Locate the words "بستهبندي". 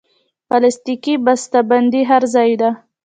1.25-2.01